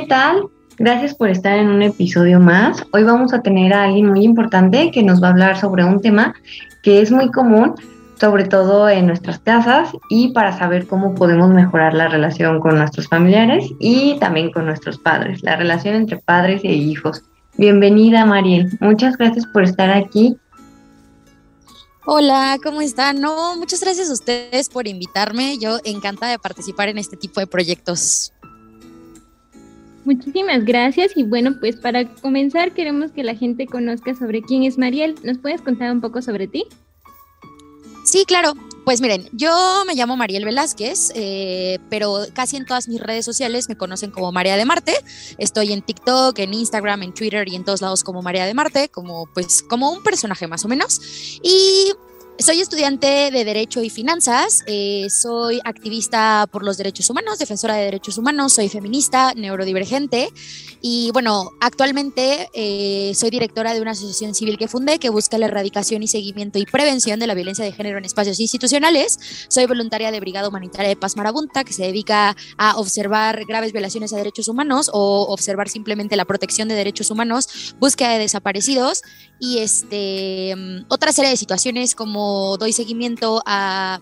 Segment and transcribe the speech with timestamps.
[0.00, 0.50] ¿qué tal?
[0.76, 2.84] Gracias por estar en un episodio más.
[2.92, 6.02] Hoy vamos a tener a alguien muy importante que nos va a hablar sobre un
[6.02, 6.34] tema
[6.82, 7.74] que es muy común,
[8.20, 13.08] sobre todo en nuestras casas y para saber cómo podemos mejorar la relación con nuestros
[13.08, 17.22] familiares y también con nuestros padres, la relación entre padres e hijos.
[17.56, 18.76] Bienvenida, Mariel.
[18.80, 20.36] Muchas gracias por estar aquí.
[22.04, 23.20] Hola, ¿cómo están?
[23.22, 25.56] No, muchas gracias a ustedes por invitarme.
[25.58, 28.32] Yo encantada de participar en este tipo de proyectos.
[30.06, 34.78] Muchísimas gracias y bueno, pues para comenzar queremos que la gente conozca sobre quién es
[34.78, 35.16] Mariel.
[35.24, 36.64] ¿Nos puedes contar un poco sobre ti?
[38.04, 38.54] Sí, claro.
[38.84, 39.50] Pues miren, yo
[39.84, 44.30] me llamo Mariel Velázquez, eh, pero casi en todas mis redes sociales me conocen como
[44.30, 44.94] María de Marte.
[45.38, 48.88] Estoy en TikTok, en Instagram, en Twitter y en todos lados como María de Marte,
[48.88, 51.00] como pues como un personaje más o menos.
[51.42, 51.90] Y
[52.38, 57.84] soy estudiante de Derecho y Finanzas, eh, soy activista por los derechos humanos, defensora de
[57.84, 60.28] derechos humanos, soy feminista, neurodivergente
[60.82, 65.46] y bueno, actualmente eh, soy directora de una asociación civil que fundé que busca la
[65.46, 69.18] erradicación y seguimiento y prevención de la violencia de género en espacios institucionales.
[69.48, 74.12] Soy voluntaria de Brigada Humanitaria de Paz Marabunta, que se dedica a observar graves violaciones
[74.12, 79.02] a derechos humanos o observar simplemente la protección de derechos humanos, búsqueda de desaparecidos
[79.40, 82.25] y este, mm, otra serie de situaciones como
[82.58, 84.00] doy seguimiento a,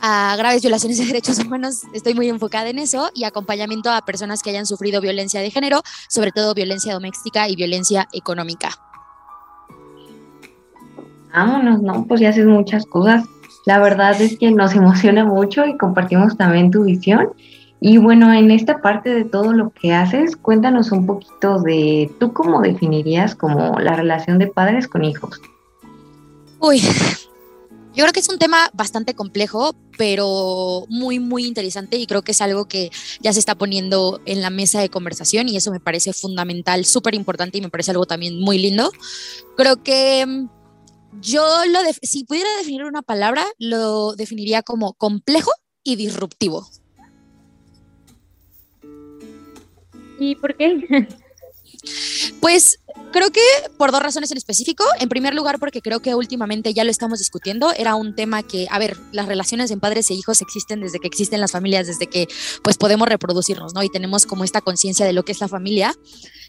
[0.00, 4.50] graves violaciones de derechos humanos, estoy muy enfocada en eso, y acompañamiento a personas que
[4.50, 8.70] hayan sufrido violencia de género, sobre todo violencia doméstica y violencia económica.
[11.32, 12.04] Vámonos, ¿no?
[12.06, 13.24] Pues ya haces muchas cosas.
[13.64, 17.28] La verdad es que nos emociona mucho y compartimos también tu visión.
[17.84, 22.32] Y bueno, en esta parte de todo lo que haces, cuéntanos un poquito de tú
[22.32, 25.40] cómo definirías como la relación de padres con hijos.
[26.60, 26.80] Uy,
[27.94, 32.32] yo creo que es un tema bastante complejo, pero muy, muy interesante y creo que
[32.32, 35.80] es algo que ya se está poniendo en la mesa de conversación y eso me
[35.80, 38.90] parece fundamental, súper importante y me parece algo también muy lindo.
[39.56, 40.48] Creo que mm,
[41.20, 45.50] yo lo, si pudiera definir una palabra, lo definiría como complejo
[45.84, 46.66] y disruptivo.
[50.18, 51.08] ¿Y por qué?
[52.40, 52.78] Pues
[53.12, 53.40] creo que
[53.76, 54.84] por dos razones en específico.
[54.98, 57.72] En primer lugar, porque creo que últimamente ya lo estamos discutiendo.
[57.72, 61.06] Era un tema que, a ver, las relaciones en padres e hijos existen desde que
[61.06, 62.28] existen las familias, desde que
[62.62, 63.82] pues podemos reproducirnos, ¿no?
[63.82, 65.94] Y tenemos como esta conciencia de lo que es la familia.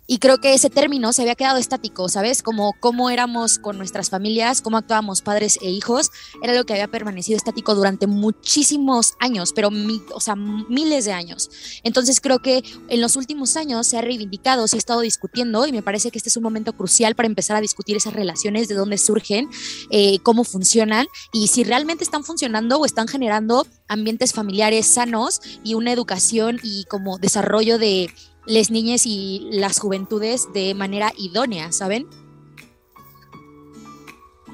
[0.05, 2.43] Y creo que ese término se había quedado estático, ¿sabes?
[2.43, 6.89] Como cómo éramos con nuestras familias, cómo actuábamos padres e hijos, era lo que había
[6.89, 9.69] permanecido estático durante muchísimos años, pero
[10.13, 11.49] o sea, miles de años.
[11.83, 15.71] Entonces creo que en los últimos años se ha reivindicado, se ha estado discutiendo y
[15.71, 18.75] me parece que este es un momento crucial para empezar a discutir esas relaciones, de
[18.75, 19.49] dónde surgen,
[19.89, 25.73] eh, cómo funcionan y si realmente están funcionando o están generando ambientes familiares sanos y
[25.73, 28.09] una educación y como desarrollo de
[28.45, 32.07] las niñas y las juventudes de manera idónea, ¿saben?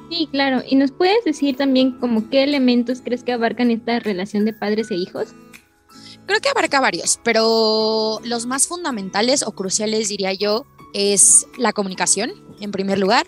[0.10, 0.64] Sí, claro.
[0.68, 4.90] ¿Y nos puedes decir también como qué elementos crees que abarcan esta relación de padres
[4.92, 5.30] e hijos?
[6.26, 12.32] Creo que abarca varios, pero los más fundamentales o cruciales, diría yo, es la comunicación,
[12.60, 13.26] en primer lugar,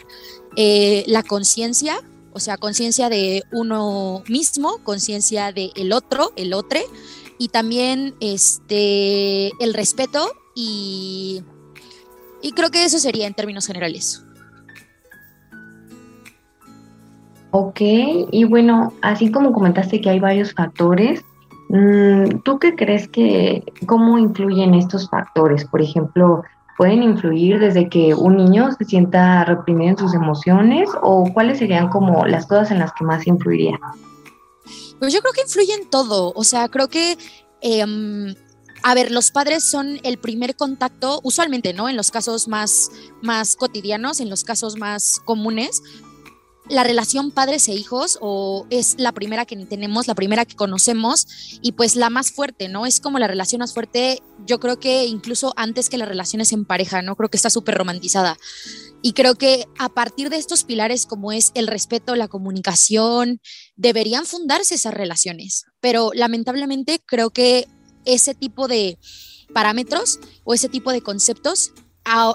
[0.55, 1.99] eh, la conciencia,
[2.33, 6.79] o sea, conciencia de uno mismo, conciencia del el otro, el otro,
[7.37, 11.43] y también este, el respeto y,
[12.41, 14.23] y creo que eso sería en términos generales.
[17.51, 21.21] Ok, y bueno, así como comentaste que hay varios factores,
[21.67, 25.65] mm, ¿tú qué crees que, cómo influyen estos factores?
[25.65, 26.43] Por ejemplo,
[26.81, 31.89] ¿pueden influir desde que un niño se sienta reprimido en sus emociones o cuáles serían
[31.89, 33.79] como las cosas en las que más influiría?
[34.97, 37.19] Pues yo creo que influye en todo, o sea, creo que
[37.61, 38.33] em,
[38.81, 41.87] a ver, los padres son el primer contacto, usualmente, ¿no?
[41.87, 42.89] En los casos más,
[43.21, 45.83] más cotidianos, en los casos más comunes,
[46.71, 51.27] la relación padres e hijos o es la primera que tenemos, la primera que conocemos
[51.61, 52.85] y pues la más fuerte, ¿no?
[52.85, 56.63] Es como la relación más fuerte, yo creo que incluso antes que las relaciones en
[56.63, 57.17] pareja, ¿no?
[57.17, 58.37] Creo que está súper romantizada.
[59.01, 63.41] Y creo que a partir de estos pilares como es el respeto, la comunicación,
[63.75, 65.65] deberían fundarse esas relaciones.
[65.81, 67.67] Pero lamentablemente creo que
[68.05, 68.97] ese tipo de
[69.53, 71.73] parámetros o ese tipo de conceptos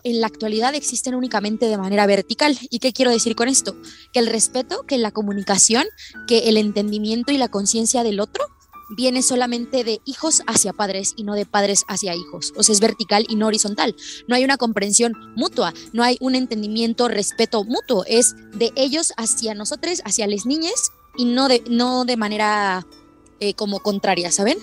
[0.04, 2.58] en la actualidad existen únicamente de manera vertical.
[2.70, 3.76] ¿Y qué quiero decir con esto?
[4.12, 5.86] Que el respeto, que la comunicación,
[6.26, 8.44] que el entendimiento y la conciencia del otro
[8.88, 12.52] viene solamente de hijos hacia padres y no de padres hacia hijos.
[12.56, 13.96] O sea, es vertical y no horizontal.
[14.28, 18.04] No hay una comprensión mutua, no hay un entendimiento, respeto mutuo.
[18.06, 22.86] Es de ellos hacia nosotros, hacia las niñas y no de, no de manera
[23.40, 24.58] eh, como contraria, ¿saben?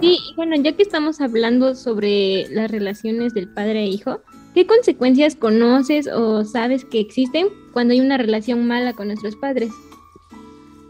[0.00, 4.20] Sí, bueno, ya que estamos hablando sobre las relaciones del padre e hijo,
[4.54, 9.70] ¿qué consecuencias conoces o sabes que existen cuando hay una relación mala con nuestros padres?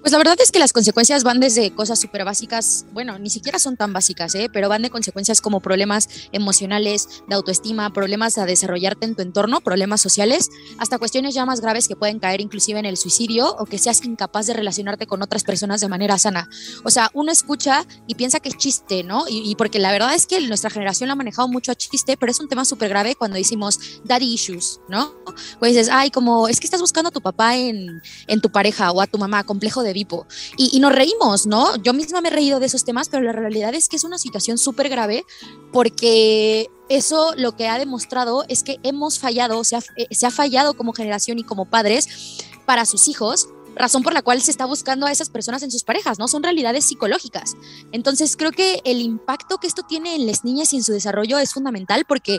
[0.00, 3.58] Pues la verdad es que las consecuencias van desde cosas súper básicas, bueno, ni siquiera
[3.58, 4.48] son tan básicas, ¿eh?
[4.50, 9.60] pero van de consecuencias como problemas emocionales, de autoestima, problemas a desarrollarte en tu entorno,
[9.60, 10.48] problemas sociales,
[10.78, 14.02] hasta cuestiones ya más graves que pueden caer inclusive en el suicidio o que seas
[14.02, 16.48] incapaz de relacionarte con otras personas de manera sana.
[16.82, 19.24] O sea, uno escucha y piensa que es chiste, ¿no?
[19.28, 22.32] Y, porque la verdad es que nuestra generación lo ha manejado mucho a chiste, pero
[22.32, 25.14] es un tema súper grave cuando decimos daddy issues, ¿no?
[25.58, 28.90] Pues dices, ay, como es que estás buscando a tu papá en, en tu pareja
[28.92, 30.26] o a tu mamá, complejo de Edipo.
[30.56, 31.76] Y, nos reímos, ¿no?
[31.76, 34.18] Yo misma me he reído de esos temas, pero la realidad es que es una
[34.18, 35.24] situación súper grave
[35.72, 40.30] porque eso lo que ha demostrado es que hemos fallado, o sea, eh, se ha
[40.30, 44.66] fallado como generación y como padres para sus hijos razón por la cual se está
[44.66, 46.28] buscando a esas personas en sus parejas, ¿no?
[46.28, 47.54] Son realidades psicológicas.
[47.92, 51.38] Entonces, creo que el impacto que esto tiene en las niñas y en su desarrollo
[51.38, 52.38] es fundamental porque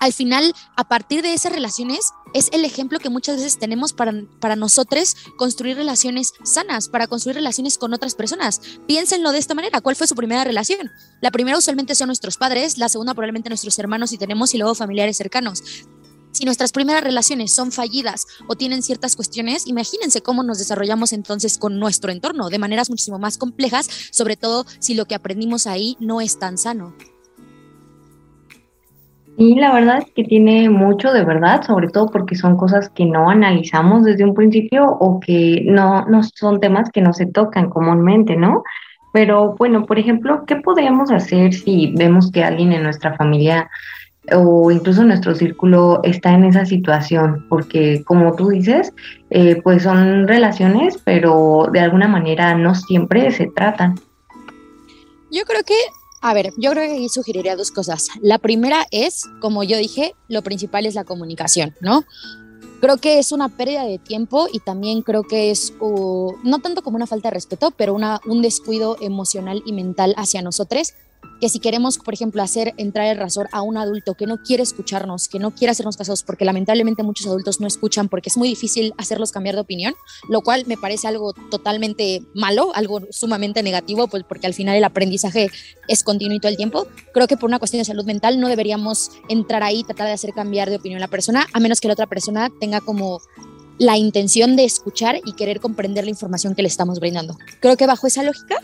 [0.00, 4.12] al final, a partir de esas relaciones, es el ejemplo que muchas veces tenemos para,
[4.40, 8.60] para nosotros construir relaciones sanas, para construir relaciones con otras personas.
[8.86, 10.90] Piénsenlo de esta manera, ¿cuál fue su primera relación?
[11.20, 14.74] La primera usualmente son nuestros padres, la segunda probablemente nuestros hermanos y tenemos y luego
[14.74, 15.62] familiares cercanos.
[16.32, 21.58] Si nuestras primeras relaciones son fallidas o tienen ciertas cuestiones, imagínense cómo nos desarrollamos entonces
[21.58, 25.96] con nuestro entorno de maneras muchísimo más complejas, sobre todo si lo que aprendimos ahí
[25.98, 26.94] no es tan sano.
[29.40, 33.04] Y la verdad es que tiene mucho de verdad, sobre todo porque son cosas que
[33.04, 37.70] no analizamos desde un principio o que no, no son temas que no se tocan
[37.70, 38.64] comúnmente, ¿no?
[39.12, 43.70] Pero bueno, por ejemplo, ¿qué podríamos hacer si vemos que alguien en nuestra familia
[44.32, 47.46] o incluso nuestro círculo está en esa situación?
[47.48, 48.92] Porque como tú dices,
[49.30, 53.94] eh, pues son relaciones, pero de alguna manera no siempre se tratan.
[55.30, 55.74] Yo creo que
[56.20, 58.08] a ver, yo creo que ahí sugeriría dos cosas.
[58.20, 62.04] La primera es, como yo dije, lo principal es la comunicación, ¿no?
[62.80, 66.96] Creo que es una pérdida de tiempo y también creo que es, no tanto como
[66.96, 70.94] una falta de respeto, pero una, un descuido emocional y mental hacia nosotros
[71.40, 74.62] que si queremos, por ejemplo, hacer entrar el razor a un adulto que no quiere
[74.62, 78.48] escucharnos, que no quiere hacernos casos, porque lamentablemente muchos adultos no escuchan porque es muy
[78.48, 79.94] difícil hacerlos cambiar de opinión,
[80.28, 84.84] lo cual me parece algo totalmente malo, algo sumamente negativo, pues porque al final el
[84.84, 85.50] aprendizaje
[85.86, 86.86] es continuo todo el tiempo.
[87.12, 90.12] Creo que por una cuestión de salud mental no deberíamos entrar ahí y tratar de
[90.12, 93.20] hacer cambiar de opinión a la persona, a menos que la otra persona tenga como
[93.78, 97.36] la intención de escuchar y querer comprender la información que le estamos brindando.
[97.60, 98.56] Creo que bajo esa lógica,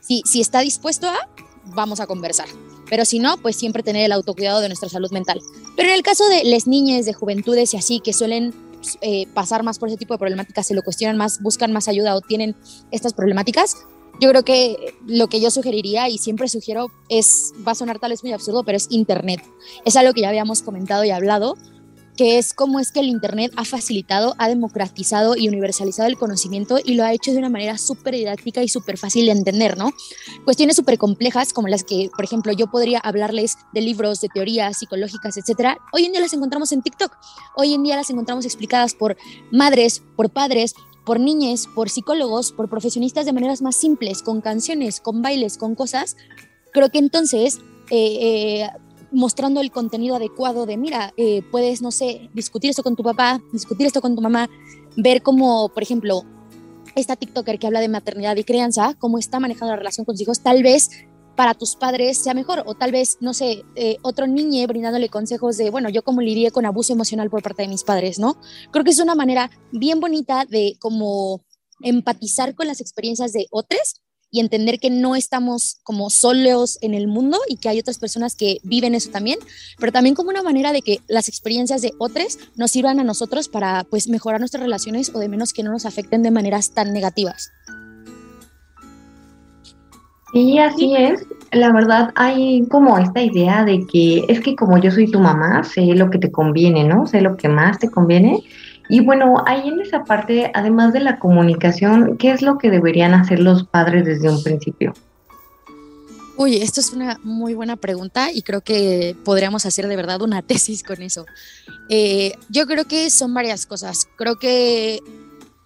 [0.00, 1.16] si, si está dispuesto a,
[1.74, 2.48] vamos a conversar.
[2.88, 5.40] Pero si no, pues siempre tener el autocuidado de nuestra salud mental.
[5.76, 8.54] Pero en el caso de las niñas, de juventudes y así, que suelen
[9.00, 12.14] eh, pasar más por ese tipo de problemáticas, se lo cuestionan más, buscan más ayuda
[12.14, 12.56] o tienen
[12.90, 13.76] estas problemáticas,
[14.20, 18.10] yo creo que lo que yo sugeriría y siempre sugiero es, va a sonar tal
[18.10, 19.40] vez muy absurdo, pero es Internet.
[19.84, 21.56] Es algo que ya habíamos comentado y hablado,
[22.18, 26.78] que es cómo es que el Internet ha facilitado, ha democratizado y universalizado el conocimiento
[26.84, 29.92] y lo ha hecho de una manera súper didáctica y súper fácil de entender, ¿no?
[30.44, 34.78] Cuestiones súper complejas como las que, por ejemplo, yo podría hablarles de libros, de teorías
[34.78, 35.78] psicológicas, etcétera.
[35.92, 37.16] Hoy en día las encontramos en TikTok.
[37.54, 39.16] Hoy en día las encontramos explicadas por
[39.52, 40.74] madres, por padres,
[41.06, 45.76] por niñas, por psicólogos, por profesionistas de maneras más simples, con canciones, con bailes, con
[45.76, 46.16] cosas.
[46.72, 48.70] Creo que entonces eh, eh,
[49.10, 53.40] mostrando el contenido adecuado de, mira, eh, puedes, no sé, discutir esto con tu papá,
[53.52, 54.48] discutir esto con tu mamá,
[54.96, 56.24] ver cómo, por ejemplo,
[56.94, 60.22] esta TikToker que habla de maternidad y crianza, cómo está manejando la relación con sus
[60.22, 60.90] hijos, tal vez
[61.36, 65.56] para tus padres sea mejor, o tal vez, no sé, eh, otro niño brindándole consejos
[65.56, 68.36] de, bueno, yo como lidié con abuso emocional por parte de mis padres, ¿no?
[68.72, 71.44] Creo que es una manera bien bonita de como
[71.80, 77.08] empatizar con las experiencias de otros y entender que no estamos como solos en el
[77.08, 79.38] mundo y que hay otras personas que viven eso también,
[79.78, 83.48] pero también como una manera de que las experiencias de otros nos sirvan a nosotros
[83.48, 86.92] para pues mejorar nuestras relaciones o de menos que no nos afecten de maneras tan
[86.92, 87.50] negativas.
[90.32, 91.24] Sí, así es.
[91.52, 95.64] La verdad, hay como esta idea de que es que como yo soy tu mamá,
[95.64, 97.06] sé lo que te conviene, ¿no?
[97.06, 98.42] Sé lo que más te conviene
[98.88, 103.14] y bueno, ahí en esa parte, además de la comunicación, ¿qué es lo que deberían
[103.14, 104.94] hacer los padres desde un principio?
[106.36, 110.40] Uy, esto es una muy buena pregunta y creo que podríamos hacer de verdad una
[110.46, 111.26] tesis con eso.
[111.88, 114.08] Eh, yo creo que son varias cosas.
[114.16, 115.00] Creo que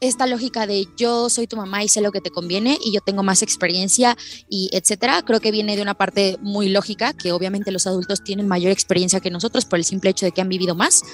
[0.00, 3.00] esta lógica de yo soy tu mamá y sé lo que te conviene y yo
[3.02, 4.16] tengo más experiencia
[4.48, 8.48] y etcétera, creo que viene de una parte muy lógica, que obviamente los adultos tienen
[8.48, 11.04] mayor experiencia que nosotros por el simple hecho de que han vivido más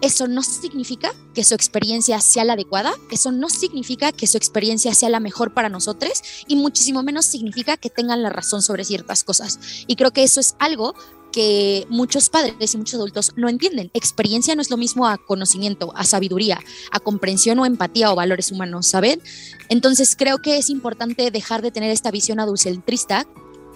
[0.00, 4.94] eso no significa que su experiencia sea la adecuada, eso no significa que su experiencia
[4.94, 9.24] sea la mejor para nosotros y muchísimo menos significa que tengan la razón sobre ciertas
[9.24, 9.58] cosas.
[9.86, 10.94] Y creo que eso es algo
[11.32, 13.90] que muchos padres y muchos adultos no entienden.
[13.92, 16.60] Experiencia no es lo mismo a conocimiento, a sabiduría,
[16.90, 19.20] a comprensión o empatía o valores humanos, ¿saben?
[19.68, 23.26] Entonces creo que es importante dejar de tener esta visión adulcentrista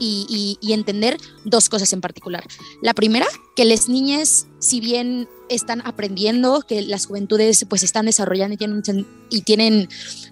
[0.00, 2.45] y, entender dos cosas en particular.
[2.83, 8.54] La primera, que las niñas, si bien están aprendiendo, que las juventudes pues están desarrollando
[8.54, 9.88] y tienen, y tienen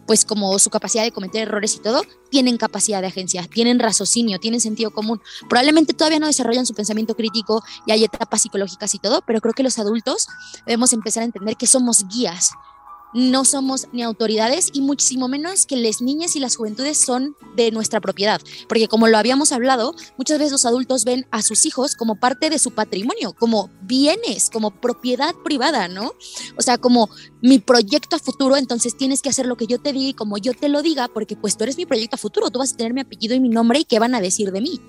[0.07, 4.39] pues como su capacidad de cometer errores y todo, tienen capacidad de agencia, tienen raciocinio,
[4.39, 5.21] tienen sentido común.
[5.49, 9.55] Probablemente todavía no desarrollan su pensamiento crítico y hay etapas psicológicas y todo, pero creo
[9.55, 10.29] que los adultos
[10.67, 12.53] debemos empezar a entender que somos guías
[13.15, 17.71] no somos ni autoridades y muchísimo menos que las niñas y las juventudes son de
[17.71, 21.95] nuestra propiedad, porque como lo habíamos hablado, muchas veces los adultos ven a sus hijos
[21.97, 26.13] como parte de su patrimonio, como bienes, como propiedad privada, ¿no?
[26.57, 27.09] O sea, como
[27.41, 30.39] mi proyecto a futuro, entonces tienes que hacer lo que yo te diga y como
[30.39, 32.77] yo te lo diga, porque pues tú eres mi proyecto a futuro, tú vas a
[32.77, 34.81] tener mi apellido y mi nombre y qué van a decir de mí.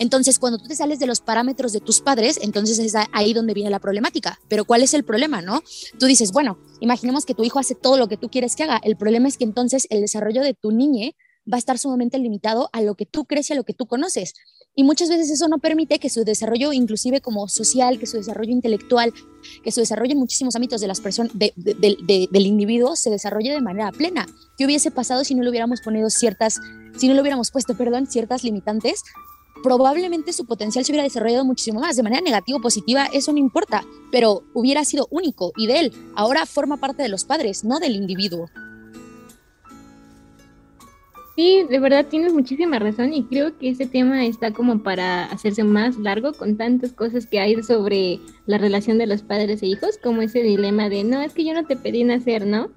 [0.00, 3.52] Entonces, cuando tú te sales de los parámetros de tus padres, entonces es ahí donde
[3.52, 4.40] viene la problemática.
[4.48, 5.62] Pero ¿cuál es el problema, no?
[5.98, 8.80] Tú dices, bueno, imaginemos que tu hijo hace todo lo que tú quieres que haga.
[8.82, 11.14] El problema es que entonces el desarrollo de tu niñe
[11.52, 13.86] va a estar sumamente limitado a lo que tú crees y a lo que tú
[13.86, 14.32] conoces.
[14.74, 18.52] Y muchas veces eso no permite que su desarrollo, inclusive como social, que su desarrollo
[18.52, 19.12] intelectual,
[19.62, 23.92] que su desarrollo en muchísimos ámbitos de las personas, del individuo, se desarrolle de manera
[23.92, 24.26] plena.
[24.56, 26.58] ¿Qué hubiese pasado si no le hubiéramos ponido ciertas,
[26.96, 29.02] si no le hubiéramos puesto, perdón, ciertas limitantes
[29.62, 31.96] probablemente su potencial se hubiera desarrollado muchísimo más.
[31.96, 35.92] De manera negativa o positiva, eso no importa, pero hubiera sido único y de él.
[36.14, 38.48] Ahora forma parte de los padres, no del individuo.
[41.36, 45.64] Sí, de verdad tienes muchísima razón y creo que ese tema está como para hacerse
[45.64, 49.96] más largo con tantas cosas que hay sobre la relación de los padres e hijos,
[50.02, 52.68] como ese dilema de, no, es que yo no te pedí nacer, ¿no?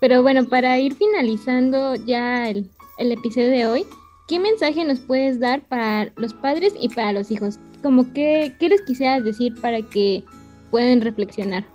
[0.00, 3.86] Pero bueno, para ir finalizando ya el, el episodio de hoy,
[4.32, 7.58] ¿qué mensaje nos puedes dar para los padres y para los hijos?
[7.82, 10.24] Como que, ¿qué les quisieras decir para que
[10.70, 11.66] puedan reflexionar?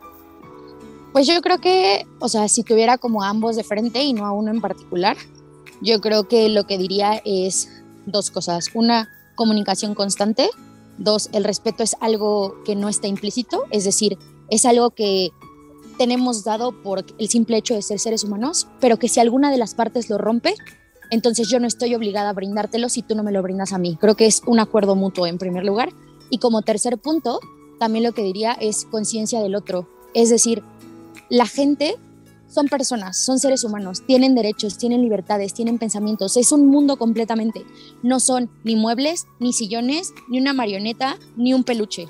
[1.14, 4.32] Pues yo creo que, o sea, si tuviera como ambos de frente y no a
[4.32, 5.16] uno en particular,
[5.84, 7.70] yo creo que lo que diría es
[8.08, 8.72] dos cosas.
[8.74, 10.50] Una, comunicación constante.
[10.98, 14.18] Dos, el respeto es algo que no está implícito, es decir,
[14.50, 15.30] es algo que
[16.00, 19.60] tenemos dado por el simple hecho de ser seres humanos, pero que si alguna de
[19.60, 20.56] las partes lo rompe,
[21.10, 23.98] entonces yo no estoy obligada a brindártelo si tú no me lo brindas a mí.
[24.00, 25.90] Creo que es un acuerdo mutuo en primer lugar.
[26.30, 27.40] Y como tercer punto,
[27.80, 29.88] también lo que diría es conciencia del otro.
[30.14, 30.64] Es decir,
[31.30, 31.96] la gente
[32.48, 37.66] son personas, son seres humanos, tienen derechos, tienen libertades, tienen pensamientos, es un mundo completamente.
[38.04, 42.08] No son ni muebles, ni sillones, ni una marioneta, ni un peluche.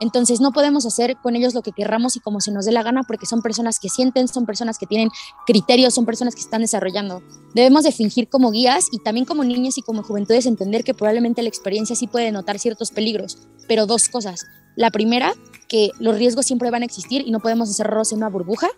[0.00, 2.82] Entonces no podemos hacer con ellos lo que querramos y como se nos dé la
[2.82, 5.10] gana porque son personas que sienten, son personas que tienen
[5.46, 7.22] criterios, son personas que están desarrollando.
[7.54, 11.42] Debemos de fingir como guías y también como niños y como juventudes entender que probablemente
[11.42, 14.44] la experiencia sí puede notar ciertos peligros, pero dos cosas.
[14.76, 15.34] La primera,
[15.68, 18.68] que los riesgos siempre van a existir y no podemos encerrarlos en una burbuja.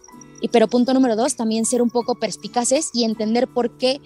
[0.43, 4.01] Y pero punto número dos, también ser un poco perspicaces y entender por qué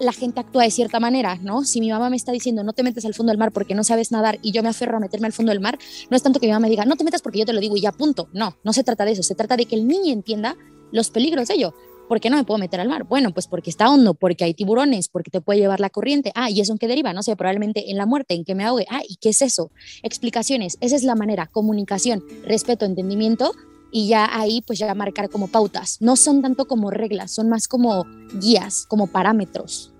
[0.00, 1.64] la gente actúa de cierta manera, ¿no?
[1.64, 3.84] Si mi mamá me está diciendo no te metes al fondo del mar porque no
[3.84, 5.78] sabes nadar y yo me aferro a meterme al fondo del mar,
[6.10, 7.60] no es tanto que mi mamá me diga no te metas porque yo te lo
[7.60, 8.28] digo y ya punto.
[8.32, 10.56] No, no se trata de eso, se trata de que el niño entienda
[10.90, 11.74] los peligros de ello.
[12.08, 13.04] ¿Por qué no me puedo meter al mar?
[13.04, 16.32] Bueno, pues porque está hondo, porque hay tiburones, porque te puede llevar la corriente.
[16.34, 17.12] Ah, ¿y eso en qué deriva?
[17.12, 18.84] No sé, probablemente en la muerte, en que me ahogue.
[18.90, 19.70] Ah, ¿y qué es eso?
[20.02, 20.76] Explicaciones.
[20.80, 21.46] Esa es la manera.
[21.46, 23.52] Comunicación, respeto, entendimiento
[23.92, 25.98] y ya ahí pues ya marcar como pautas.
[26.00, 28.04] No son tanto como reglas, son más como
[28.40, 29.92] guías, como parámetros.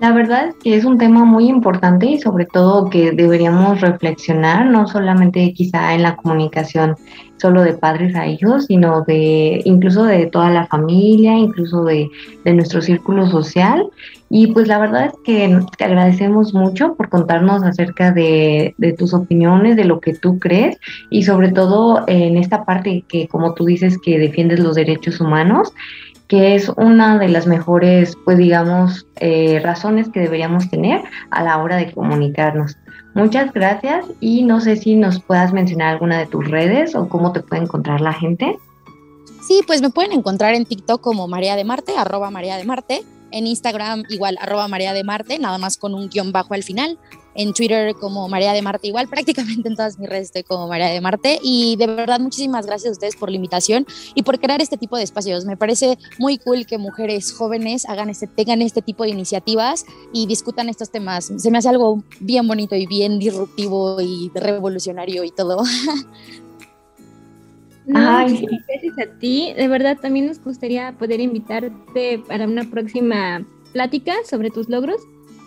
[0.00, 4.66] La verdad es que es un tema muy importante y sobre todo que deberíamos reflexionar,
[4.66, 6.96] no solamente quizá en la comunicación
[7.38, 12.08] solo de padres a hijos, sino de incluso de toda la familia, incluso de,
[12.44, 13.86] de nuestro círculo social.
[14.28, 19.14] Y pues la verdad es que te agradecemos mucho por contarnos acerca de, de tus
[19.14, 20.78] opiniones, de lo que tú crees
[21.10, 25.72] y sobre todo en esta parte que como tú dices que defiendes los derechos humanos
[26.28, 31.58] que es una de las mejores, pues digamos, eh, razones que deberíamos tener a la
[31.58, 32.76] hora de comunicarnos.
[33.16, 37.32] Muchas gracias y no sé si nos puedas mencionar alguna de tus redes o cómo
[37.32, 38.58] te puede encontrar la gente.
[39.48, 43.04] Sí, pues me pueden encontrar en TikTok como María de Marte, arroba María de Marte,
[43.30, 46.98] en Instagram igual arroba María de Marte, nada más con un guion bajo al final.
[47.36, 50.88] En Twitter como María de Marte, igual prácticamente en todas mis redes estoy como María
[50.88, 51.38] de Marte.
[51.42, 54.96] Y de verdad, muchísimas gracias a ustedes por la invitación y por crear este tipo
[54.96, 55.44] de espacios.
[55.44, 60.26] Me parece muy cool que mujeres jóvenes hagan este, tengan este tipo de iniciativas y
[60.26, 61.32] discutan estos temas.
[61.36, 65.62] Se me hace algo bien bonito y bien disruptivo y revolucionario y todo.
[67.94, 68.46] Ay.
[68.68, 69.52] Gracias a ti.
[69.56, 75.00] De verdad, también nos gustaría poder invitarte para una próxima plática sobre tus logros,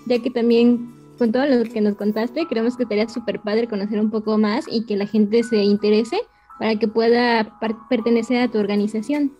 [0.06, 4.00] ya que también con todo lo que nos contaste, creemos que estaría súper padre conocer
[4.00, 6.18] un poco más y que la gente se interese
[6.58, 7.60] para que pueda
[7.90, 9.34] pertenecer a tu organización.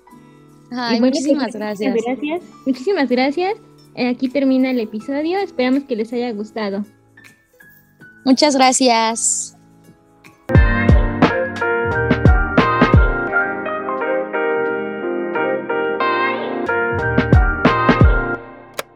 [0.72, 1.96] Ay, muchísimas gracias.
[2.06, 2.44] gracias.
[2.66, 3.56] Muchísimas gracias.
[3.96, 5.40] Eh, aquí termina el episodio.
[5.40, 6.86] Esperamos que les haya gustado.
[8.26, 9.59] Muchas gracias.